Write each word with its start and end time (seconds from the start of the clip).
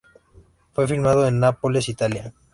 Fue 0.73 0.87
filmado 0.87 1.27
en 1.27 1.39
Nápoles, 1.39 1.87
Italia. 1.87 2.33